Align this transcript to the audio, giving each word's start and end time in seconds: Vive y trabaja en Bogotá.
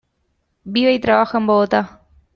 Vive 0.63 0.95
y 0.95 0.99
trabaja 0.99 1.37
en 1.37 1.45
Bogotá. 1.45 2.01